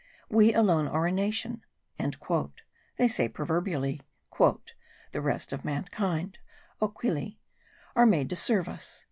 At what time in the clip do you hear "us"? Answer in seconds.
8.67-8.99